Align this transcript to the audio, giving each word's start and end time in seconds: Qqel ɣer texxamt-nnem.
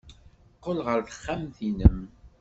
Qqel 0.57 0.77
ɣer 0.85 0.99
texxamt-nnem. 1.01 1.99